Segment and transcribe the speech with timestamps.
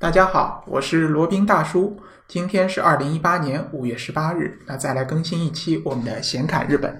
[0.00, 1.94] 大家好，我是罗宾大叔。
[2.26, 6.98] 今天是二零一八年五月十八日，那再来更新一期我们的闲侃日本。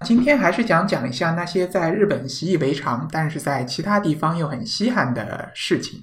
[0.00, 6.02] 今天还是想讲一下那些在日本习以为常，但是在其他地方又很稀罕的事情。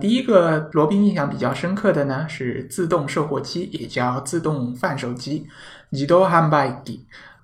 [0.00, 5.46] 第一个，罗宾印象比较深刻的呢是自动售货机，也叫自动贩售机
[5.90, 6.82] z i d o h a n b a i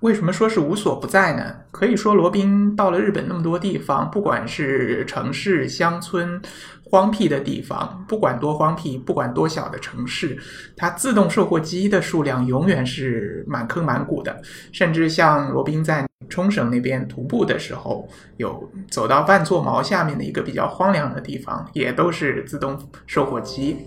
[0.01, 1.57] 为什么说是无所不在呢？
[1.73, 6.41] 可以说，罗宾到了日本那么多地方，不管是城市、乡村、
[6.85, 10.39] 荒僻的地方，不管多荒僻，不管多小的城市，
[10.77, 14.41] 它自动售货机的数量永远是满坑满谷的。
[14.71, 23.79] 甚至像罗宾在冲绳那边徒步的时候，有走到万座毛下面的一个比较荒凉的地方，也都是自动售货机。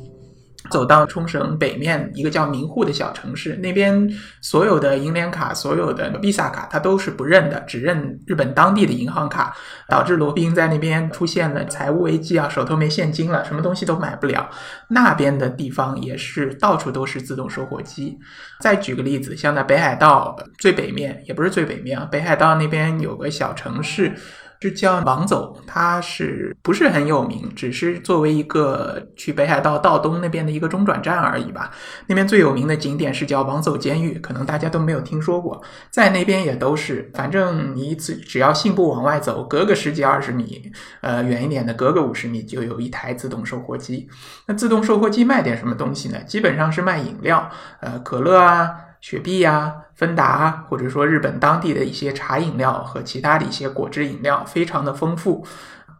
[0.69, 4.09] 走到冲绳北面一个叫名护的小城市，那边
[4.41, 9.55] 所有的银联卡、所有的 Visa 卡，它都是不认的，只认日本当地的银行卡，
[9.87, 14.49] 导致罗宾在那边出现了财务危机啊，手头没现金了，什么东西都买不了。
[14.89, 18.17] 那边的地方也是到处都是自动售货机。
[18.59, 24.13] 再举个例子，像在北海道最北面，也不是最北面啊，北海道那边有个小城市。
[24.61, 27.51] 是叫王走，它是不是很有名？
[27.55, 31.71] 只是作为一个去北海道道东那边的一个中转站而已吧。
[32.05, 35.59] 那边最有名的景点是叫王走监狱，可能大家都没有听说过。
[35.89, 44.07] 在那边也都是，反正你只只要信步往外走，隔个十几二十米，呃，远一点的隔个五十米就有一台自动售货机。
[44.45, 46.19] 那自动售货机卖点什么东西呢？
[46.27, 48.69] 基本上是卖饮料，呃，可乐啊。
[49.01, 55.45] 雪碧呀、芬达，或者说日本当地的一些茶饮料和其他的一些果汁饮料，非常的丰富。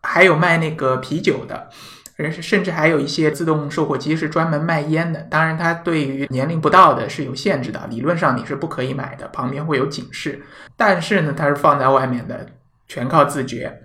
[0.04, 1.70] 还有卖那个啤酒的，
[2.42, 5.22] 甚至还有一些自动售货机是专门卖烟的。
[5.24, 10.42] 当然，它对于年龄不到的是有限制的，理论上你是不可以买的，旁边会有警示。
[10.78, 12.48] 但是呢，它是放在外面的，
[12.88, 13.82] 全靠自觉。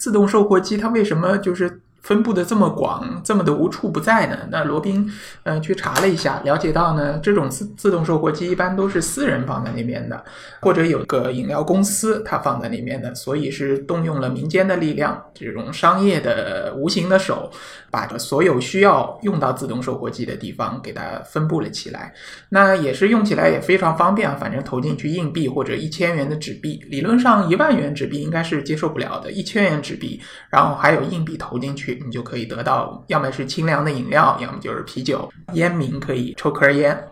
[0.00, 1.82] 自动售货机它为什么就是？
[2.06, 4.38] 分布的这么广，这么的无处不在呢？
[4.48, 5.10] 那罗宾，
[5.42, 10.24] 呃，去查了一下，了解到呢，这种自自动售货机一般都是私人放在那边的，
[10.60, 17.50] 或者有个饮料公司它放在那边的，所以是动用了民间的力量，这种商业的无形的手，
[17.90, 22.14] 把所有需要用到自动售货机的地方给它分布了起来。
[22.50, 31.95] 那也是用起来也非常方便啊，反正投进去硬币或者一千元的纸币，理论上一万元纸币应该是接受不了的，一千元纸币，然后还有硬币投进去。
[32.04, 37.08] 你就可以得到，要么是清凉的饮料，要么就是啤酒，烟民可以抽颗烟。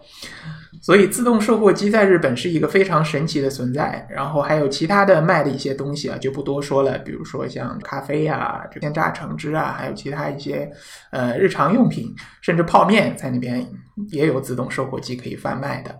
[0.82, 4.06] 所以自动售货机在日本是一个非常神奇的存在。
[4.10, 6.98] 然后还有其他的卖的一些东西啊，就不多说了。
[6.98, 10.70] 比如说像咖啡啊、鲜榨橙汁啊，还有其他一些
[11.10, 13.66] 呃日常用品，甚至泡面在那边
[14.10, 15.98] 也有自动售货机可以贩卖的。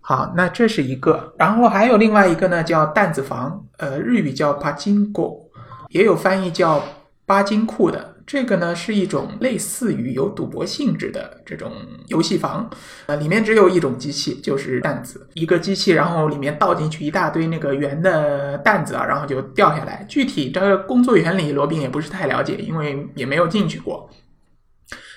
[0.00, 1.34] 好，那这是一个。
[1.36, 5.50] 然后还有另外一个呢，叫弹子房，呃，日语叫パチンコ
[5.90, 6.82] 也有翻译叫。
[7.30, 11.70] 八金库的这个呢，是一种类似于有赌博性质的这种
[12.08, 12.68] 游戏房，
[13.06, 20.04] 呃，里面只有一种机器，就是弹子，一个机器，然后里面倒进去一大堆那个圆的弹子啊，然后就掉下来。
[20.08, 24.10] 具体这个工作原理，罗宾也不是太了解，因为也没有进去过，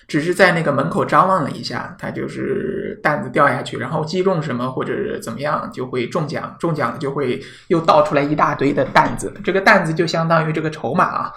[0.08, 11.34] 只是在那个门口张望了一下，它就是弹子掉下去，然后击中什么或者怎么样就会中奖，中奖就会又倒出来一大堆的弹子，这个弹子就相当于这个筹码啊。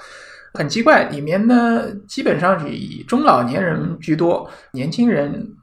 [0.56, 5.54] 很奇怪，里面呢基本上是以中老年人居多，年轻人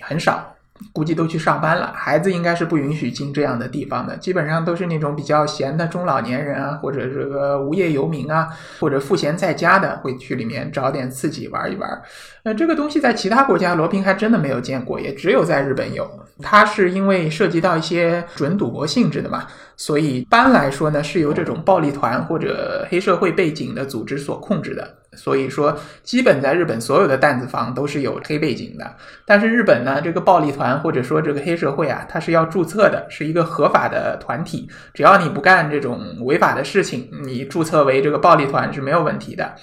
[0.00, 0.51] 很少，
[0.92, 1.92] 估计都去上班了。
[1.94, 8.48] 孩子应该是不允许进这样的地方的，基本上都是那种比较闲的中老年人啊，或者这个无业游民啊，
[8.80, 12.02] 或者赋闲在家的，会去里面找点刺激玩一玩。
[12.44, 16.10] 那这个东西在其他国家罗宾还真的没有见过，也只有在日本有。
[16.40, 19.46] 它是因为涉及到一些准赌博性质的嘛。
[19.76, 24.96] 所以一般来说呢，是由这种暴力团或者黑社会背景的组织所控制的。
[25.14, 28.96] 所以说，基本在日本所有的弹子房都是有黑背景的。
[29.26, 34.68] 但是日本呢，这个暴力团或者说这个黑社会啊，它是要注册的，是一个合法的团体。
[34.94, 39.54] 只要你不干这种违法的事情，你注册为这个暴力团是没有问题的。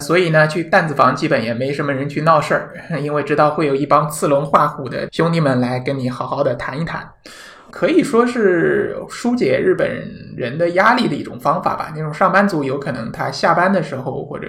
[0.00, 7.08] 所以呢，去弹子房基本也没什么人去闹事儿，因为知道会有一帮刺龙画虎的兄弟们来跟你好好的谈一谈。
[7.70, 9.88] 可以说是疏解日本
[10.36, 11.92] 人的压力的一种方法吧。
[11.94, 14.46] 那种上班族有可能他下班的时候或者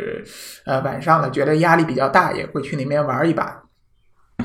[0.65, 3.63] 呃晚上了，觉得压力比较大，也会去那边玩一把。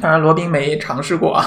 [0.03, 1.41] 当然，罗宾没尝试过，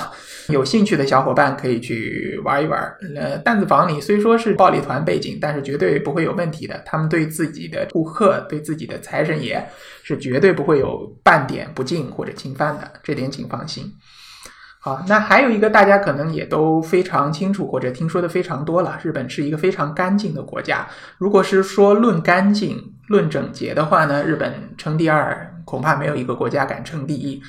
[0.47, 2.81] 有兴趣的小伙伴可以去玩一玩。
[3.17, 6.81] 呃，弹子房里虽说是暴力团背景，但是绝对不会有问题的。
[6.85, 9.61] 他们对自己的顾客、对自己的财神爷
[10.01, 13.83] 是绝对不会有半点不敬或者侵犯的，这点请放心。
[14.79, 18.97] 好，那还有一个大家可能也都非常清楚或者听说的非常多了。
[19.03, 20.87] 日本是一个非常干净的国家。
[21.17, 27.41] 如果是说论干净、论整洁的话呢，日本称第二，恐怕没有一个国家敢称第一。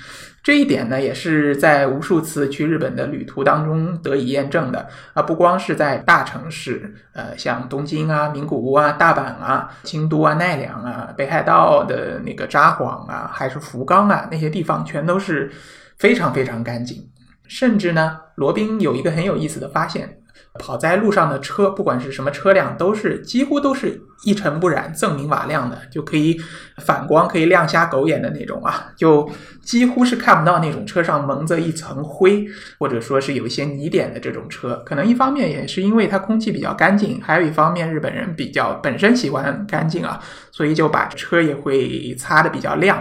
[0.43, 5.23] 这一点呢，也是在无数次去日本的旅途当中得以验证的啊！
[5.23, 15.51] 不光是在大城市，呃，像东京啊、名古屋啊、大阪啊、京都啊、奈良啊、北海道的那个札幌啊，还是福冈啊，那些地方全都是
[15.99, 17.07] 非常非常干净。
[17.49, 20.15] 甚至呢，罗宾有一个很有意思的发现。
[20.59, 26.41] 跑在路上的车，不管是什么车辆，都是几乎都是一尘不染、锃明瓦亮的，就可以
[26.79, 28.91] 反光，可以亮瞎狗眼的那种啊！
[28.97, 29.31] 就
[29.63, 32.45] 几乎是看不到那种车上蒙着一层灰，
[32.79, 34.83] 或者说是有一些泥点的这种车。
[34.85, 43.01] 可能一方面也是因为它空气比较干净，还有一方面日本人比较本身喜欢干净啊，所以就把车也会擦的比较亮。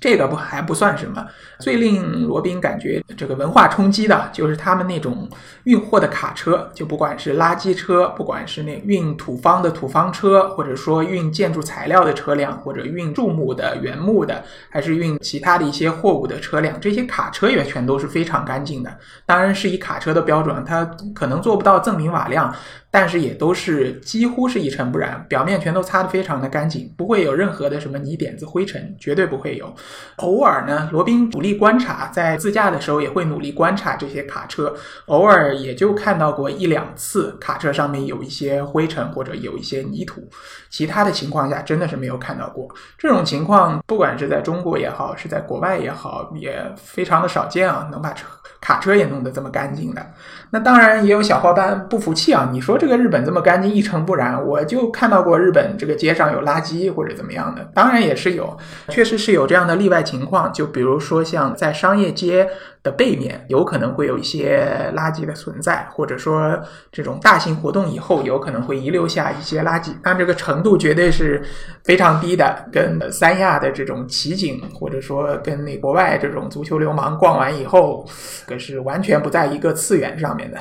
[0.00, 1.26] 这个不还不算什么，
[1.58, 5.28] 最令罗宾感觉这个文化冲击的，就是他们那种
[5.64, 18.98] 运货的卡车，就不管是垃圾车，不管是那运土方的土方车，或者说运建筑材料的车辆，或者运树木的原木的，还是运其他的一些货物的车辆，这些卡车也全都是非常干净的。
[19.24, 22.54] 当然是以卡车的标准，它可能做不到锃明瓦亮。
[22.90, 29.74] 但是也都是几乎是一尘不染，表面全都擦得非常的干净，不会有任何的什么泥点子、灰尘，绝对不会有。
[30.16, 34.74] 偶尔呢，罗宾努力观察，在自驾的时候也会努力观察这些卡车，
[35.06, 40.28] 偶尔也就看到过一两次卡车上面有一些灰尘或者有一些泥土，
[40.70, 42.68] 其他的情况下真的是没有看到过。
[42.96, 48.26] 这种情况，不管是在中国也好，是在国外也好，也非常的少见啊，能把车。
[48.64, 50.00] 卡车也弄得这么干净的，
[50.48, 52.48] 那当然也有小伙伴不服气啊！
[52.50, 58.56] 你说这个日本这么干净一尘不染，我就看到过日本这个街上有垃圾或者怎么样的，当然也是有，
[58.88, 62.48] 确实是有这样的例外情况，就比如说像在商业街。
[62.84, 66.56] 的背面有可能会有一些垃圾的存在，或者说
[66.92, 71.42] 这种大型活动以后有可能会遗留下一些垃圾，但这个程度绝对是
[71.82, 78.06] 非常低的，跟三亚的这种奇景，或者说跟那国外这种足球流氓逛完以后，
[78.46, 80.58] 可是完全不在一个次元上面的。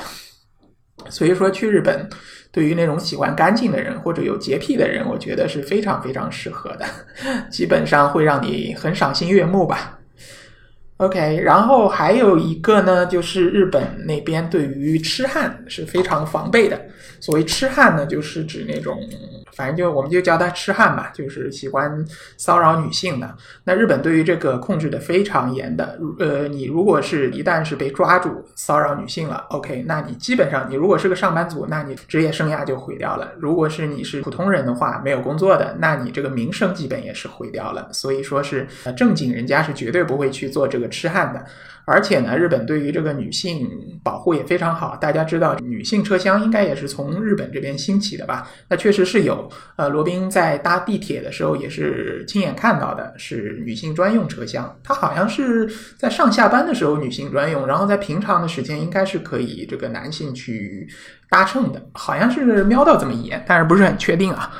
[1.09, 2.07] 所以说去日本，
[2.53, 6.85] 对于那种喜欢干净的人或者有洁癖的人，我觉得是非常非常适合的，
[7.51, 9.99] 基本上会让你很赏心悦目吧。
[10.97, 16.79] OK，然后还有一个呢，就是日本那边对于痴汉是非常防备的。
[17.19, 18.97] 所谓痴汉呢，就是指那种，
[19.53, 22.05] 反正就我们就叫他痴汉吧，就是喜欢
[22.37, 23.35] 骚扰女性的。
[23.63, 25.97] 那日本对于这个控制的非常严的。
[26.19, 37.87] 呃，你如果是一旦是被抓住骚扰女性了，OK，那你基本上你如果是个上班族，那你职业生涯就毁掉了；如果是你是普通人的话，没有工作的，那你这个名声基本也是毁掉了。
[37.91, 38.67] 所以说是
[38.97, 41.43] 正经人家是绝对不会去做这个个痴汉的。
[41.85, 43.69] 而且呢，日本对于这个女性
[44.01, 44.95] 保护也非常好。
[44.95, 48.47] 大家知道，女性车厢应该也是从日本这边兴起的吧？
[48.69, 49.51] 那确实是有。
[49.75, 54.73] 呃，罗宾在搭地铁的时候也是亲眼看到的，是女性专用车厢。
[54.81, 60.87] 它好像是在上下班的时候女性专用，然后在平常的时间应该是可以这个男性去
[61.29, 61.85] 搭乘的。
[61.91, 64.53] 好像是瞄到这么一眼，但是不是很确定啊。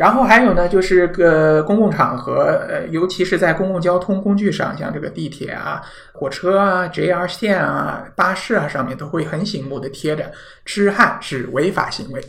[0.00, 10.32] 然后还有呢，就是个公共场合，呃，尤其是在公共交通工具上，像这个地铁啊、火车啊、JR 线啊、巴士啊，上面都会很醒目的贴着
[10.64, 12.24] “痴汉是违法行为”，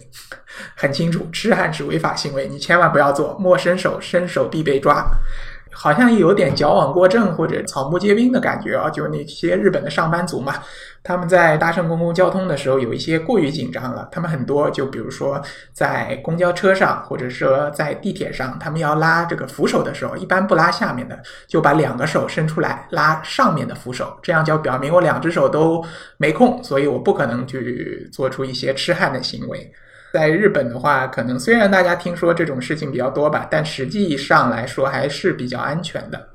[0.76, 5.06] 很清楚，“痴汉是违法行为”，你千万不要做，莫伸手，伸手必被抓。
[5.74, 8.90] 好像有点矫枉过正或者草木皆兵的感觉啊！
[8.90, 10.56] 就那些日本的上班族嘛，
[11.01, 14.08] 他们在搭乘公共交通的时候有一些过于紧张了。
[14.12, 25.84] 他们很多就比如说在公交车上，或者说在地铁上，他们要拉这个扶手的时候，一般不拉下面的，就把两个手伸出来拉上面的扶手，这样就表明我两只手都
[26.18, 29.72] 没空，所以我不可能去做出一些痴汉的行为。
[30.13, 36.27] 在日本的话，可能虽然大家听说这种事情比较多吧，但实际上来说还是比较安全的。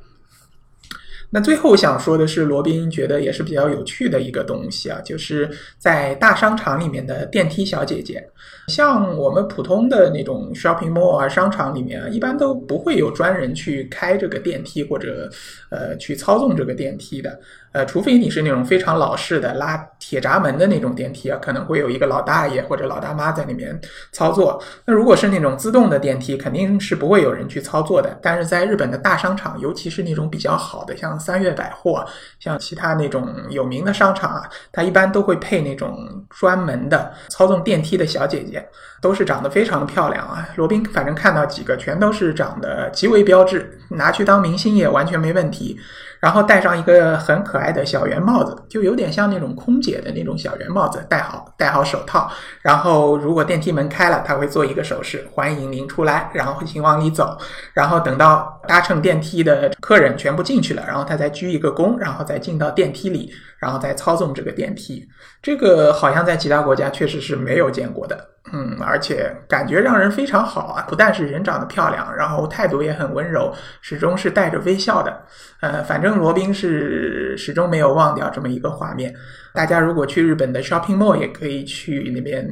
[1.28, 8.25] 那最后想说的是，罗宾觉得也是比较有趣的一个东西啊，就是在大商场里面的电梯小姐姐。
[8.68, 15.28] 像我们普通的那种 shopping mall 啊，商场里面啊，一般都不会有专人去开这个电梯或者
[15.71, 17.38] 呃去操纵这个电梯的。
[17.76, 23.78] 呃，除非你是那种非常老式的拉铁闸门的那种电梯啊，可能会有一个老大爷或者老大妈在里面
[24.12, 24.59] 操作。
[24.87, 28.18] 那如果是那种自动的电梯，肯定是不会有人去操作的。
[28.23, 32.02] 但是在日本的大商场，尤其是那种比较好的，像三越百货，
[32.40, 35.95] 像其他那种有名的商场啊，它一般都会配那种
[36.30, 38.66] 专门的操纵电梯的小姐姐，
[39.02, 40.49] 都是长得非常的漂亮啊。
[40.56, 45.78] 罗宾反正看到几个，全都是长得极为标致，拿去当明星也完全没问题。
[46.20, 52.30] 然后戴上一个很可爱的小圆帽子，就有点像那种空姐的那种小圆帽子，戴好戴好手套。
[52.62, 57.37] 然后如果电梯门开了，他会做一个手势，欢迎您出来，然后请往里走。
[57.75, 65.06] 然后等到搭乘电梯的客人全部进去了，然后他再鞠一个躬，然后再进到电梯里，然后再操纵这个电梯。
[65.42, 68.30] 这个好像在其他国家确实是没有见过的。
[68.52, 70.86] 嗯，而且感觉让人非常好啊！
[70.88, 75.20] 不但是人长得漂亮，然后态度也很温柔，始终是带着微笑的。
[75.60, 79.12] 呃，反正罗宾是始终没有忘掉这么一个画面。
[79.52, 82.48] 大家如果去日本的 shopping mall，也可以去那边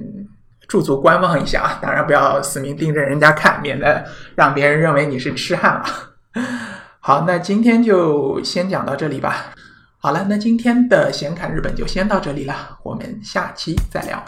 [0.66, 1.78] 驻足观望一下啊！
[1.80, 5.84] 当然不要死命盯着人家看，免得让别人认为你是痴汉了。
[6.98, 9.54] 好，那今天就先讲到这里吧。
[10.04, 14.22] 好了，那今天的闲侃日本就先到这里了，我们下期再聊。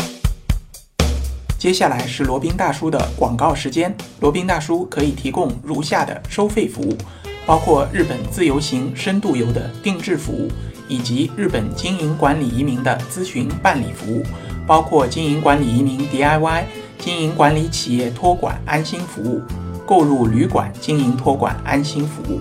[1.58, 3.94] 接下来是罗宾大叔的广告时间。
[4.20, 6.96] 罗宾大叔可以提供如下的收费服务，
[7.44, 10.50] 包括日本自由行、深度游的定制服务，
[10.88, 14.22] 以及日本经营管理移民的咨询办理服务，
[14.66, 16.64] 包括经营管理移民 DIY、
[16.98, 19.42] 经营管理企业托管安心服务、
[19.84, 22.40] 购入旅馆经营托管安心服务，